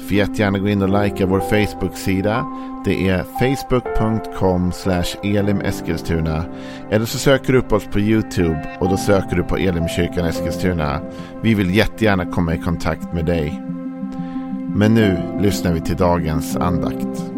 [0.00, 2.46] Får jättegärna gå in och likea vår Facebook-sida.
[2.84, 4.72] Det är facebook.com
[5.22, 6.44] elimeskilstuna.
[6.90, 11.00] Eller så söker du upp oss på YouTube och då söker du på Elimkyrkan Eskilstuna.
[11.42, 13.62] Vi vill jättegärna komma i kontakt med dig.
[14.74, 17.32] Men nu lyssnar vi till dagens andakt.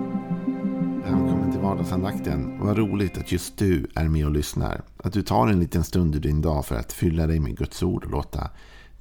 [1.04, 2.58] Välkommen till vardagsandakten.
[2.60, 4.80] Vad roligt att just du är med och lyssnar.
[4.96, 7.82] Att du tar en liten stund ur din dag för att fylla dig med Guds
[7.82, 8.50] ord och låta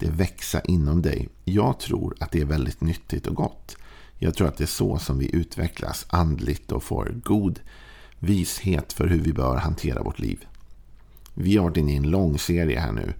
[0.01, 1.29] det växa inom dig.
[1.45, 3.77] Jag tror att det är väldigt nyttigt och gott.
[4.17, 7.59] Jag tror att det är så som vi utvecklas andligt och får god
[8.19, 10.45] vishet för hur vi bör hantera vårt liv.
[11.33, 13.13] Vi har varit inne i en lång serie här nu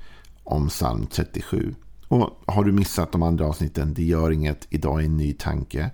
[0.43, 1.75] om psalm 37.
[2.07, 4.67] Och har du missat de andra avsnitten, det gör inget.
[4.69, 5.91] Idag är en ny tanke.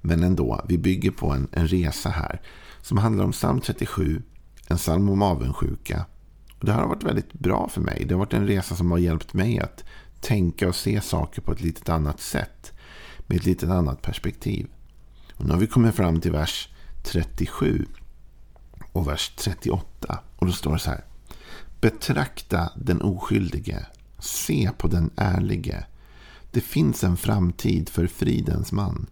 [0.00, 2.40] Men ändå, vi bygger på en, en resa här
[2.82, 4.22] som handlar om psalm 37,
[4.68, 6.06] en psalm om avundsjuka.
[6.58, 8.04] Och det här har varit väldigt bra för mig.
[8.08, 9.84] Det har varit en resa som har hjälpt mig att
[10.20, 12.72] tänka och se saker på ett lite annat sätt.
[13.26, 14.66] Med ett lite annat perspektiv.
[15.34, 16.68] Och nu har vi kommit fram till vers
[17.02, 17.86] 37
[18.92, 20.18] och vers 38.
[20.36, 21.04] Och då står det så här.
[21.80, 23.86] Betrakta den oskyldige.
[24.18, 25.86] Se på den ärlige.
[26.50, 29.06] Det finns en framtid för fridens man.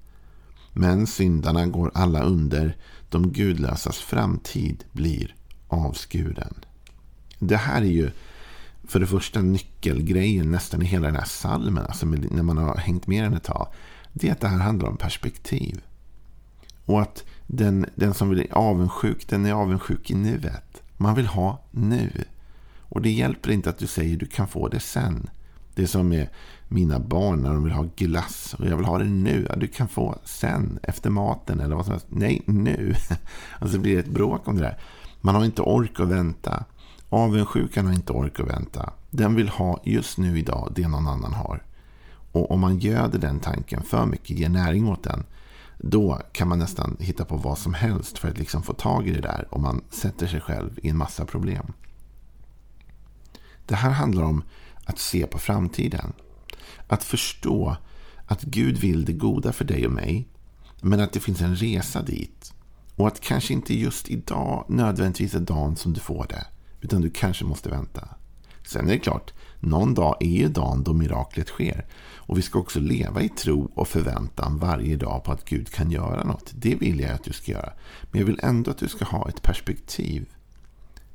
[0.72, 2.76] Men syndarna går alla under.
[3.08, 5.34] De gudlösas framtid blir
[5.68, 6.54] avskuren.
[7.38, 8.10] Det här är ju
[8.88, 13.06] för det första nyckelgrejen nästan i hela den här salmen, alltså när man har hängt
[13.06, 13.68] med den ett tag,
[14.12, 15.82] det är att det här handlar om perspektiv.
[16.84, 20.82] Och att den, den som är avundsjuk, den är avundsjuk i nuet.
[20.96, 22.24] Man vill ha nu.
[22.88, 25.30] Och det hjälper inte att du säger du kan få det sen.
[25.74, 26.28] Det är som med
[26.68, 29.46] mina barn när de vill ha glass och jag vill ha det nu.
[29.48, 32.06] Ja, du kan få sen, efter maten eller vad som helst.
[32.08, 32.94] Nej, nu.
[33.58, 34.78] Alltså det blir ett bråk om det där.
[35.20, 36.64] Man har inte ork att vänta.
[37.08, 38.92] Avundsjukan har inte ork att vänta.
[39.10, 41.62] Den vill ha just nu idag det någon annan har.
[42.32, 45.24] Och om man göder den tanken för mycket, ger näring åt den,
[45.78, 49.12] då kan man nästan hitta på vad som helst för att liksom få tag i
[49.12, 49.48] det där.
[49.50, 51.72] Och man sätter sig själv i en massa problem.
[53.66, 54.42] Det här handlar om
[54.84, 56.12] att se på framtiden.
[56.88, 57.76] Att förstå
[58.26, 60.28] att Gud vill det goda för dig och mig.
[60.80, 62.54] Men att det finns en resa dit.
[62.96, 66.46] Och att kanske inte just idag nödvändigtvis är dagen som du får det.
[66.84, 68.08] Utan du kanske måste vänta.
[68.66, 71.86] Sen är det klart, någon dag är ju dagen då miraklet sker.
[72.16, 75.90] Och vi ska också leva i tro och förväntan varje dag på att Gud kan
[75.90, 76.52] göra något.
[76.54, 77.72] Det vill jag att du ska göra.
[78.10, 80.26] Men jag vill ändå att du ska ha ett perspektiv.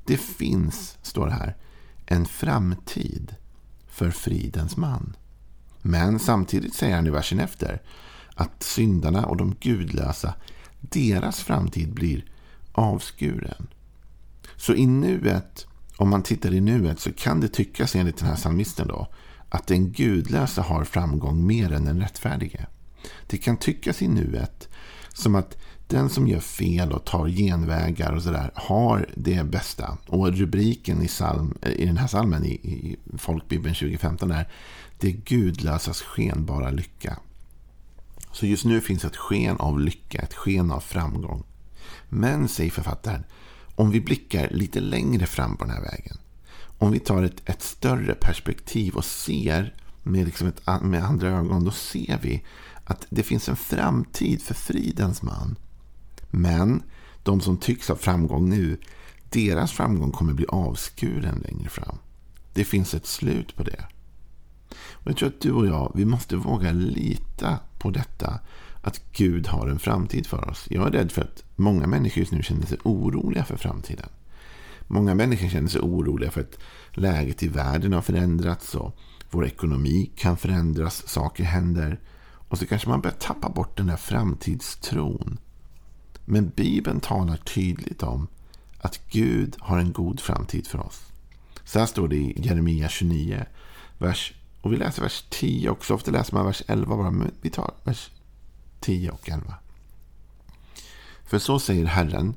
[0.05, 1.55] Det finns, står det här,
[2.05, 3.35] en framtid
[3.87, 5.15] för fridens man.
[5.81, 7.81] Men samtidigt säger han i versen efter
[8.35, 10.33] att syndarna och de gudlösa,
[10.79, 12.25] deras framtid blir
[12.71, 13.67] avskuren.
[14.59, 18.35] Så i nuet, om man tittar i nuet, så kan det tyckas enligt den här
[18.35, 19.07] psalmisten då
[19.49, 22.65] att den gudlösa har framgång mer än den rättfärdige.
[23.27, 24.69] Det kan tyckas i nuet
[25.13, 29.97] som att den som gör fel och tar genvägar och sådär har det bästa.
[30.07, 34.47] Och rubriken i, psalm, i den här salmen i, i Folkbibeln 2015 är
[34.97, 37.19] Det gudlösas skenbara lycka.
[38.31, 41.43] Så just nu finns ett sken av lycka, ett sken av framgång.
[42.09, 43.23] Men, säger författaren,
[43.79, 46.17] om vi blickar lite längre fram på den här vägen.
[46.77, 49.73] Om vi tar ett, ett större perspektiv och ser
[50.03, 51.65] med, liksom ett, med andra ögon.
[51.65, 52.43] Då ser vi
[52.83, 55.55] att det finns en framtid för fridens man.
[56.29, 56.83] Men
[57.23, 58.77] de som tycks ha framgång nu.
[59.29, 61.97] Deras framgång kommer bli avskuren längre fram.
[62.53, 63.85] Det finns ett slut på det.
[64.71, 68.39] Och jag tror att du och jag, vi måste våga lita på detta
[68.81, 70.67] att Gud har en framtid för oss.
[70.69, 74.09] Jag är rädd för att många människor just nu känner sig oroliga för framtiden.
[74.87, 76.57] Många människor känner sig oroliga för att
[76.91, 78.97] läget i världen har förändrats och
[79.29, 81.99] vår ekonomi kan förändras, saker händer.
[82.49, 85.37] Och så kanske man börjar tappa bort den där framtidstron.
[86.25, 88.27] Men Bibeln talar tydligt om
[88.81, 91.05] att Gud har en god framtid för oss.
[91.63, 93.45] Så här står det i Jeremia 29,
[93.97, 95.93] vers, och vi läser vers 10 också.
[95.93, 98.11] Ofta läser man vers 11 bara, men vi tar vers
[98.79, 99.53] 10 och 11.
[101.25, 102.35] För så säger Herren,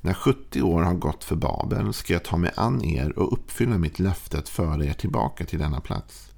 [0.00, 3.78] när 70 år har gått för Babel ska jag ta mig an er och uppfylla
[3.78, 6.30] mitt löfte att föra er tillbaka till denna plats.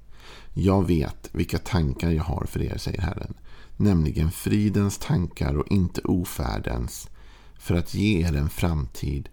[0.53, 3.33] Jag vet vilka tankar jag har för er, säger Herren,
[3.77, 7.09] nämligen fridens tankar och inte ofärdens,
[7.59, 9.29] för att ge er en framtid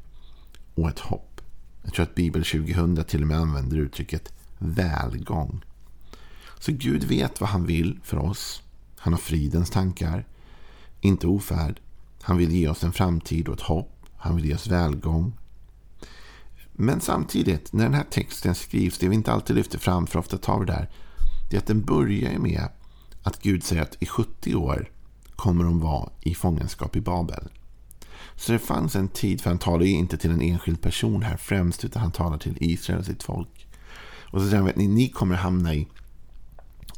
[0.74, 1.40] och ett hopp.
[1.82, 5.64] Jag tror att Bibel 2000 till och med använder uttrycket välgång.
[6.58, 8.62] Så Gud vet vad han vill för oss.
[9.06, 10.26] Han har fridens tankar,
[11.00, 11.80] inte ofärd.
[12.22, 14.06] Han vill ge oss en framtid och ett hopp.
[14.16, 15.32] Han vill ge oss välgång.
[16.72, 20.38] Men samtidigt, när den här texten skrivs, det vi inte alltid lyfter fram, för ofta
[20.38, 20.90] tar vi där,
[21.50, 22.68] det är att den börjar med
[23.22, 24.90] att Gud säger att i 70 år
[25.36, 27.48] kommer de vara i fångenskap i Babel.
[28.36, 31.36] Så det fanns en tid, för han talar ju inte till en enskild person här
[31.36, 33.66] främst, utan han talar till Israel och sitt folk.
[34.32, 35.88] Och så säger han vet ni, ni kommer hamna i,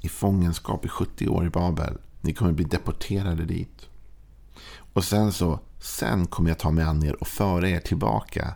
[0.00, 1.98] i fångenskap i 70 år i Babel.
[2.20, 3.86] Ni kommer bli deporterade dit.
[4.92, 8.54] Och sen så, sen kommer jag ta mig an er och föra er tillbaka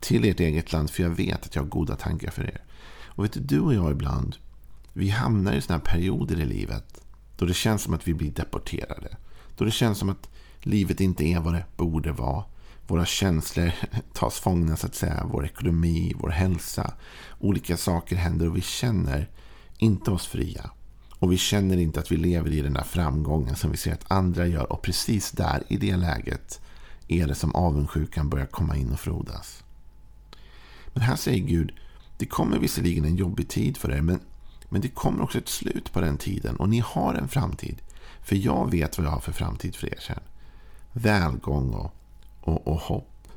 [0.00, 2.62] till ert eget land, för jag vet att jag har goda tankar för er.
[3.04, 4.36] Och vet du, du och jag ibland,
[4.92, 7.00] vi hamnar i sådana här perioder i livet
[7.38, 9.16] då det känns som att vi blir deporterade.
[9.56, 10.28] Då det känns som att
[10.60, 12.44] livet inte är vad det borde vara.
[12.86, 13.72] Våra känslor
[14.12, 15.26] tas fångna så att säga.
[15.32, 16.92] Vår ekonomi, vår hälsa.
[17.38, 19.28] Olika saker händer och vi känner
[19.78, 20.70] inte oss fria.
[21.18, 24.10] Och vi känner inte att vi lever i den där framgången som vi ser att
[24.10, 24.72] andra gör.
[24.72, 26.60] Och precis där, i det läget,
[27.08, 29.64] är det som avundsjukan börjar komma in och frodas.
[30.92, 31.72] Men här säger Gud,
[32.18, 34.20] det kommer visserligen en jobbig tid för er, men,
[34.68, 36.56] men det kommer också ett slut på den tiden.
[36.56, 37.82] Och ni har en framtid.
[38.22, 40.20] För jag vet vad jag har för framtid för er sen.
[40.92, 41.94] Välgång och,
[42.40, 43.28] och, och hopp.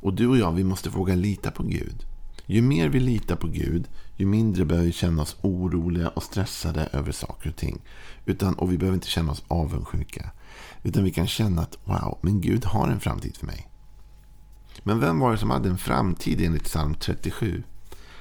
[0.00, 2.06] Och du och jag, vi måste våga lita på Gud.
[2.46, 3.88] Ju mer vi litar på Gud,
[4.22, 7.80] ju mindre behöver vi känna oss oroliga och stressade över saker och ting.
[8.26, 10.30] Utan, och vi behöver inte känna oss avundsjuka.
[10.82, 13.68] Utan vi kan känna att wow, men Gud har en framtid för mig.
[14.82, 17.62] Men vem var det som hade en framtid enligt psalm 37?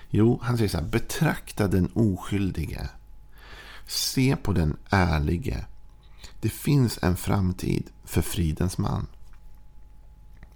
[0.10, 0.86] Jo, han säger så här.
[0.86, 2.90] Betrakta den oskyldige.
[3.88, 5.66] Se på den ärlige.
[6.40, 9.08] Det finns en framtid för fridens man.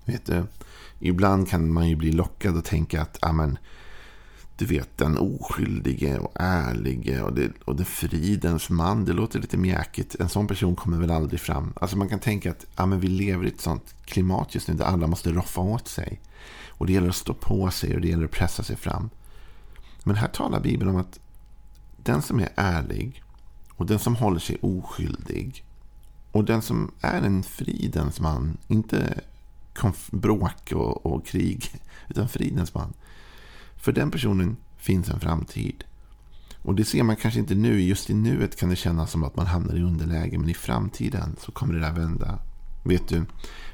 [0.06, 0.46] Vet du,
[1.00, 3.58] ibland kan man ju bli lockad och tänka att amen,
[4.58, 9.06] du vet den oskyldige och ärlige och det, och det fridens man.
[9.06, 10.16] Det låter lite mjäkigt.
[10.20, 11.74] En sån person kommer väl aldrig fram.
[11.76, 14.74] Alltså man kan tänka att ja, men vi lever i ett sånt klimat just nu
[14.74, 16.22] där alla måste roffa åt sig.
[16.68, 19.10] Och det gäller att stå på sig och det gäller att pressa sig fram.
[20.04, 21.20] Men här talar Bibeln om att
[21.98, 23.24] den som är ärlig
[23.70, 25.64] och den som håller sig oskyldig
[26.32, 29.22] och den som är en fridens man, inte
[30.12, 32.94] bråk och, och krig, utan fridens man.
[33.86, 35.84] För den personen finns en framtid.
[36.62, 37.82] Och det ser man kanske inte nu.
[37.82, 40.38] Just i nuet kan det kännas som att man hamnar i underläge.
[40.38, 42.40] Men i framtiden så kommer det där vända.
[42.84, 43.26] Vet du,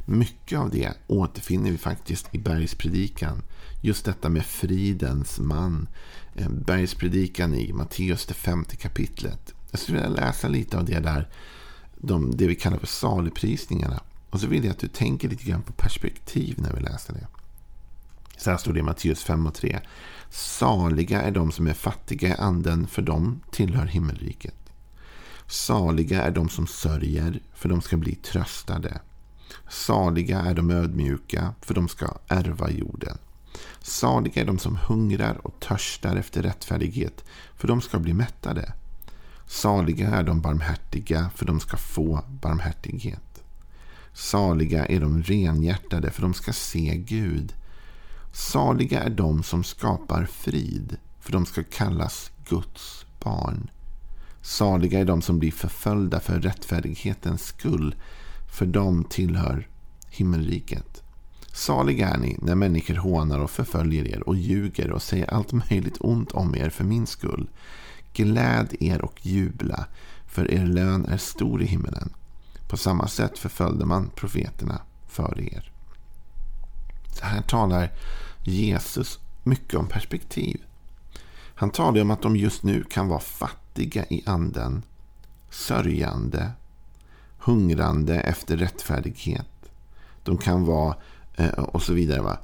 [0.05, 3.41] mycket av det återfinner vi faktiskt i bergspredikan.
[3.81, 5.87] Just detta med fridens man.
[6.35, 9.53] Eh, bergspredikan i Matteus det femte kapitlet.
[9.71, 11.29] Jag skulle vilja läsa lite av det där.
[11.97, 13.99] De, det vi kallar för saligprisningarna.
[14.29, 17.27] Och så vill jag att du tänker lite grann på perspektiv när vi läser det.
[18.41, 19.79] Så här står det i Matteus 5 och 3.
[20.29, 24.71] Saliga är de som är fattiga i anden, för de tillhör himmelriket.
[25.47, 28.99] Saliga är de som sörjer, för de ska bli tröstade.
[29.69, 33.17] Saliga är de ödmjuka, för de ska ärva jorden.
[33.81, 38.73] Saliga är de som hungrar och törstar efter rättfärdighet, för de ska bli mättade.
[39.47, 43.43] Saliga är de barmhärtiga, för de ska få barmhärtighet.
[44.13, 47.53] Saliga är de renhjärtade, för de ska se Gud.
[48.33, 53.69] Saliga är de som skapar frid, för de ska kallas Guds barn.
[54.41, 57.95] Saliga är de som blir förföljda för rättfärdighetens skull,
[58.57, 59.67] för de tillhör
[60.09, 61.03] himmelriket.
[61.53, 65.97] Saliga är ni när människor hånar och förföljer er och ljuger och säger allt möjligt
[65.99, 67.49] ont om er för min skull.
[68.13, 69.85] Gläd er och jubla,
[70.27, 72.13] för er lön är stor i himmelen.
[72.69, 75.71] På samma sätt förföljde man profeterna före er.
[77.19, 77.91] Här talar
[78.43, 80.61] Jesus mycket om perspektiv.
[81.55, 84.83] Han talar om att de just nu kan vara fattiga i anden,
[85.49, 86.51] sörjande,
[87.37, 89.47] hungrande efter rättfärdighet.
[90.23, 90.95] De kan vara
[91.35, 92.21] eh, och så vidare.
[92.21, 92.37] Va?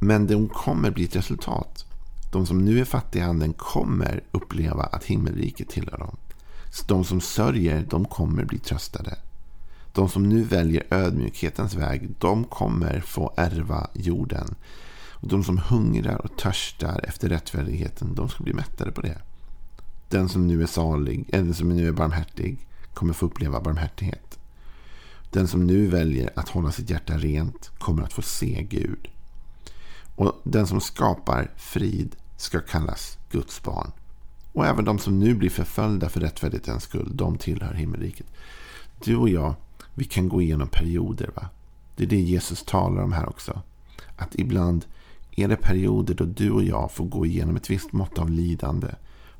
[0.00, 1.84] Men de kommer bli ett resultat.
[2.32, 6.16] De som nu är fattiga i anden kommer uppleva att himmelriket tillhör dem.
[6.86, 9.16] De som sörjer, de kommer bli tröstade.
[9.94, 14.54] De som nu väljer ödmjukhetens väg, de kommer få ärva jorden.
[15.10, 19.18] Och de som hungrar och törstar efter rättfärdigheten, de ska bli mättade på det.
[20.08, 24.38] Den som nu är salig, eh, eller som nu är barmhärtig, kommer få uppleva barmhärtighet.
[25.30, 29.08] Den som nu väljer att hålla sitt hjärta rent kommer att få se Gud.
[30.16, 33.92] Och den som skapar frid ska kallas Guds barn.
[34.52, 38.26] Och även de som nu blir förföljda för rättfärdighetens skull, de tillhör himmelriket.
[39.04, 39.54] Du och jag,
[39.94, 41.30] vi kan gå igenom perioder.
[41.34, 41.48] va?
[41.96, 43.62] Det är det Jesus talar om här också.
[44.16, 44.84] Att ibland
[45.36, 48.88] är det perioder då du och jag får gå igenom ett visst mått av lidande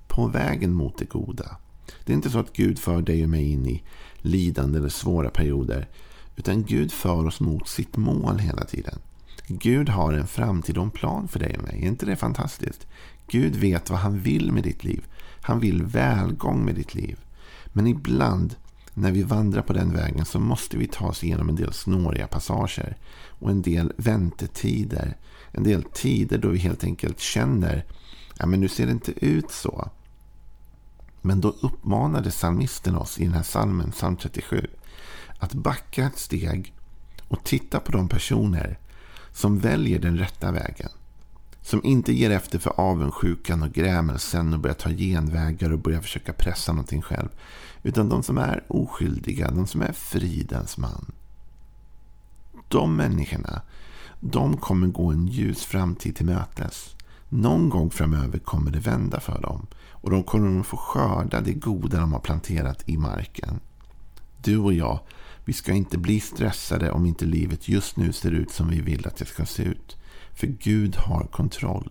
[0.07, 1.57] på vägen mot det goda.
[2.05, 3.83] Det är inte så att Gud för dig och mig in i
[4.17, 5.89] lidande eller svåra perioder.
[6.37, 8.99] Utan Gud för oss mot sitt mål hela tiden.
[9.47, 11.83] Gud har en framtid och en plan för dig och mig.
[11.83, 12.87] Är inte det fantastiskt?
[13.29, 15.07] Gud vet vad han vill med ditt liv.
[15.41, 17.19] Han vill välgång med ditt liv.
[17.67, 18.57] Men ibland
[18.95, 22.27] när vi vandrar på den vägen så måste vi ta oss igenom en del snåriga
[22.27, 22.97] passager.
[23.39, 25.17] Och en del väntetider.
[25.53, 27.85] En del tider då vi helt enkelt känner
[28.39, 29.91] ja men nu ser det inte ut så.
[31.21, 34.67] Men då uppmanade psalmisten oss i den här psalmen, psalm 37,
[35.39, 36.75] att backa ett steg
[37.29, 38.79] och titta på de personer
[39.33, 40.91] som väljer den rätta vägen.
[41.65, 46.33] Som inte ger efter för avundsjukan och grämelsen och börjar ta genvägar och börjar försöka
[46.33, 47.29] pressa någonting själv.
[47.83, 51.13] Utan de som är oskyldiga, de som är fridens man.
[52.69, 53.63] De människorna,
[54.21, 56.97] de kommer gå en ljus framtid till mötes.
[57.29, 59.67] Någon gång framöver kommer det vända för dem.
[59.91, 63.61] Och de kommer att få skörda det goda de har planterat i marken.
[64.43, 65.01] Du och jag,
[65.45, 69.07] vi ska inte bli stressade om inte livet just nu ser ut som vi vill
[69.07, 69.97] att det ska se ut.
[70.35, 71.91] För Gud har kontroll.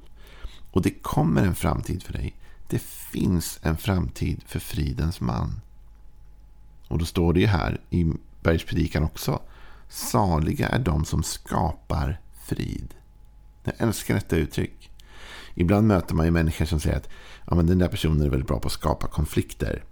[0.72, 2.36] Och det kommer en framtid för dig.
[2.68, 5.62] Det finns en framtid för fridens man.
[6.88, 9.42] Och då står det ju här i bergspredikan också.
[9.90, 12.94] Saliga är de som skapar frid.
[13.64, 14.92] Jag älskar detta uttryck.
[15.56, 17.10] Ibland möter man ju människor som säger att
[17.48, 19.84] ja, men den där personen är väldigt bra på att skapa konflikter.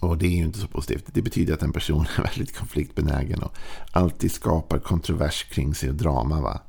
[0.00, 1.04] Och det är ju inte så positivt.
[1.12, 3.54] Det betyder att en person är väldigt konfliktbenägen och
[3.92, 6.40] alltid skapar kontrovers kring sig och drama.
[6.40, 6.60] Va?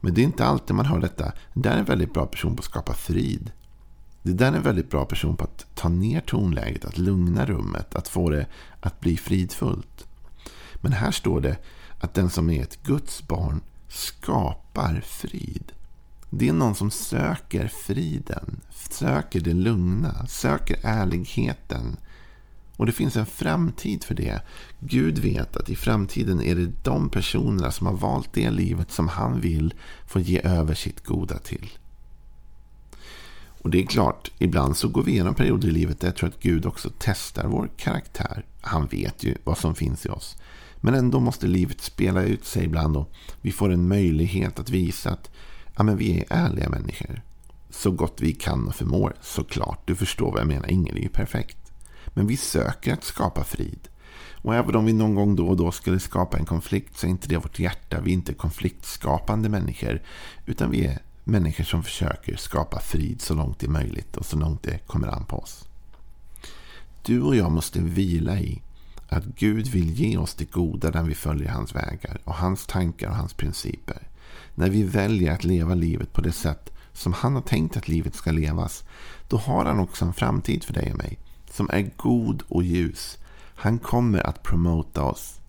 [0.00, 1.32] Men det är inte alltid man hör detta.
[1.52, 3.50] Det där är en väldigt bra person på att skapa frid.
[4.22, 7.94] Det där är en väldigt bra person på att ta ner tonläget, att lugna rummet,
[7.94, 8.46] att få det
[8.80, 10.06] att bli fridfullt.
[10.74, 11.56] Men här står det
[12.00, 15.72] att den som är ett Guds barn skapar frid.
[16.30, 21.96] Det är någon som söker friden, söker det lugna, söker ärligheten.
[22.76, 24.42] Och det finns en framtid för det.
[24.80, 29.08] Gud vet att i framtiden är det de personerna som har valt det livet som
[29.08, 29.74] han vill
[30.06, 31.70] få ge över sitt goda till.
[33.62, 36.28] Och det är klart, ibland så går vi igenom perioder i livet där jag tror
[36.28, 38.44] att Gud också testar vår karaktär.
[38.60, 40.36] Han vet ju vad som finns i oss.
[40.80, 45.10] Men ändå måste livet spela ut sig ibland och vi får en möjlighet att visa
[45.10, 45.30] att
[45.76, 47.22] ja, men vi är ärliga människor.
[47.70, 49.80] Så gott vi kan och förmår, såklart.
[49.84, 51.65] Du förstår vad jag menar, ingen är ju perfekt.
[52.16, 53.88] Men vi söker att skapa frid.
[54.42, 57.10] Och även om vi någon gång då och då skulle skapa en konflikt så är
[57.10, 58.00] inte det vårt hjärta.
[58.00, 60.02] Vi är inte konfliktskapande människor.
[60.46, 64.36] Utan vi är människor som försöker skapa frid så långt det är möjligt och så
[64.36, 65.68] långt det kommer an på oss.
[67.02, 68.62] Du och jag måste vila i
[69.08, 73.08] att Gud vill ge oss det goda när vi följer hans vägar och hans tankar
[73.08, 74.08] och hans principer.
[74.54, 78.14] När vi väljer att leva livet på det sätt som han har tänkt att livet
[78.14, 78.84] ska levas,
[79.28, 81.18] då har han också en framtid för dig och mig
[81.56, 83.18] som är god och ljus.
[83.54, 85.40] Han kommer att promota oss.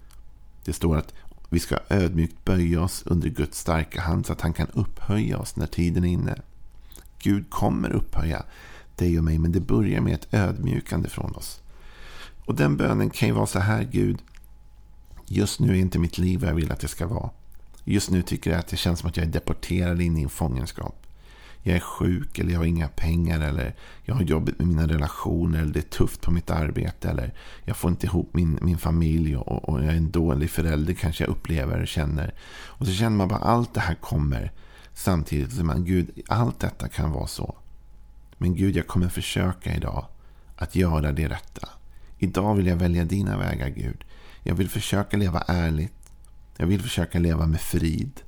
[0.66, 1.14] Det står att
[1.50, 5.56] vi ska ödmjukt böja oss under Guds starka hand så att han kan upphöja oss
[5.56, 6.42] när tiden är inne.
[7.20, 8.44] Gud kommer upphöja
[8.96, 11.62] dig och mig, men det börjar med ett ödmjukande från oss.
[12.46, 14.20] Och den bönen kan ju vara så här, Gud.
[15.26, 17.30] Just nu är inte mitt liv vad jag vill att det ska vara.
[17.84, 20.30] Just nu tycker jag att det känns som att jag är deporterad in i en
[20.30, 21.07] fångenskap.
[21.62, 25.62] Jag är sjuk eller jag har inga pengar eller jag har jobbigt med mina relationer
[25.62, 27.34] eller det är tufft på mitt arbete eller
[27.66, 31.24] jag får inte ihop min, min familj och, och jag är en dålig förälder kanske
[31.24, 32.34] jag upplever och känner.
[32.66, 34.52] Och så känner man bara allt det här kommer
[34.94, 37.56] samtidigt som man, Gud, allt detta kan vara så.
[38.38, 40.06] Men Gud, jag kommer försöka idag
[40.56, 41.70] att göra det rätta.
[42.18, 44.04] Idag vill jag välja dina vägar, Gud.
[44.44, 46.12] Jag vill försöka leva ärligt.
[46.58, 48.22] Jag vill försöka leva med frid.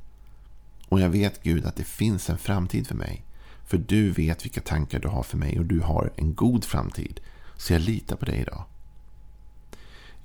[0.89, 3.25] Och jag vet Gud att det finns en framtid för mig.
[3.65, 7.19] För du vet vilka tankar du har för mig och du har en god framtid.
[7.57, 8.63] Så jag litar på dig idag.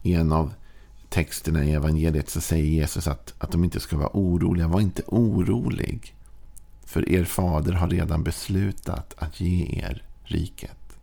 [0.02, 0.54] I en av
[1.08, 4.68] texterna i evangeliet så säger Jesus att, att de inte ska vara oroliga.
[4.68, 6.14] Var inte orolig.
[6.84, 10.98] För er fader har redan beslutat att ge er riket.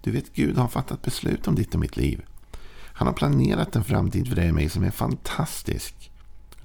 [0.00, 2.24] Du vet, Gud har fattat beslut om ditt och mitt liv.
[2.96, 6.10] Han har planerat en framtid för dig och mig som är fantastisk.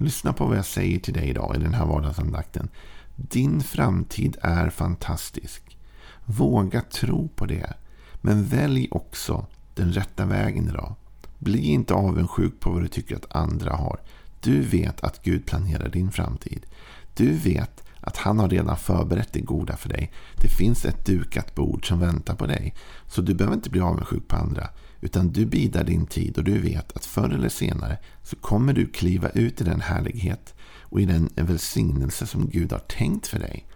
[0.00, 2.68] Lyssna på vad jag säger till dig idag i den här vardagsandakten.
[3.16, 5.78] Din framtid är fantastisk.
[6.24, 7.72] Våga tro på det.
[8.20, 10.94] Men välj också den rätta vägen idag.
[11.38, 14.00] Bli inte avundsjuk på vad du tycker att andra har.
[14.40, 16.66] Du vet att Gud planerar din framtid.
[17.14, 20.12] Du vet att han har redan förberett det goda för dig.
[20.36, 22.74] Det finns ett dukat bord som väntar på dig.
[23.06, 24.68] Så du behöver inte bli avundsjuk på andra.
[25.00, 28.86] Utan du bidar din tid och du vet att förr eller senare så kommer du
[28.86, 33.66] kliva ut i den härlighet och i den välsignelse som Gud har tänkt för dig.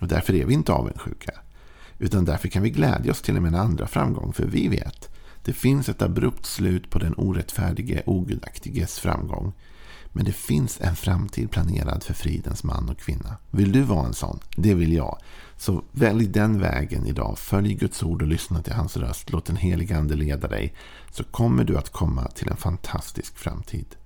[0.00, 1.32] Och därför är vi inte avundsjuka.
[1.98, 4.32] Utan därför kan vi glädja oss till och med en andra framgång.
[4.32, 5.08] För vi vet,
[5.44, 9.52] det finns ett abrupt slut på den orättfärdige, ogudaktiges framgång.
[10.12, 13.36] Men det finns en framtid planerad för fridens man och kvinna.
[13.50, 14.40] Vill du vara en sån?
[14.56, 15.18] Det vill jag.
[15.56, 17.38] Så välj den vägen idag.
[17.38, 19.30] Följ Guds ord och lyssna till hans röst.
[19.32, 20.74] Låt den helige ande leda dig.
[21.10, 23.96] Så kommer du att komma till en fantastisk framtid.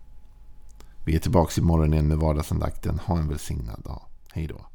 [1.04, 2.98] Vi är tillbaka imorgon igen med vardagsandakten.
[2.98, 4.02] Ha en välsignad dag.
[4.32, 4.66] Hej då.